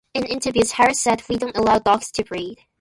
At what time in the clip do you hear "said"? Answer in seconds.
0.99-1.21